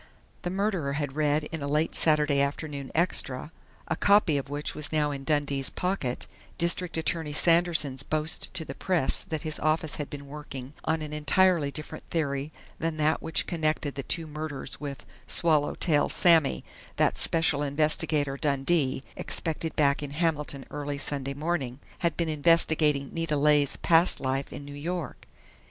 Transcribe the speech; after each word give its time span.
The 0.41 0.49
murderer 0.49 0.93
had 0.93 1.13
read 1.15 1.43
in 1.51 1.61
a 1.61 1.67
late 1.67 1.93
Saturday 1.93 2.41
afternoon 2.41 2.91
extra 2.95 3.51
a 3.87 3.95
copy 3.95 4.35
of 4.35 4.49
which 4.49 4.73
was 4.73 4.91
now 4.91 5.11
in 5.11 5.23
Dundee's 5.23 5.69
pocket 5.69 6.25
District 6.57 6.97
Attorney 6.97 7.33
Sanderson's 7.33 8.01
boast 8.01 8.51
to 8.55 8.65
the 8.65 8.73
press 8.73 9.21
that 9.25 9.43
his 9.43 9.59
office 9.59 9.97
had 9.97 10.09
been 10.09 10.25
working 10.25 10.73
on 10.85 11.03
an 11.03 11.13
entirely 11.13 11.69
different 11.69 12.03
theory 12.09 12.51
than 12.79 12.97
that 12.97 13.21
which 13.21 13.45
connected 13.45 13.93
the 13.93 14.01
two 14.01 14.25
murders 14.25 14.79
with 14.79 15.05
"Swallow 15.27 15.75
tail 15.75 16.09
Sammy," 16.09 16.63
that 16.95 17.15
Special 17.19 17.61
Investigator 17.61 18.37
Dundee, 18.37 19.03
expected 19.15 19.75
back 19.75 20.01
in 20.01 20.09
Hamilton 20.09 20.65
early 20.71 20.97
Sunday 20.97 21.35
morning, 21.35 21.79
had 21.99 22.17
been 22.17 22.27
investigating 22.27 23.11
Nita 23.13 23.37
Leigh's 23.37 23.77
past 23.77 24.19
life 24.19 24.51
in 24.51 24.65
New 24.65 24.73
York. 24.73 25.27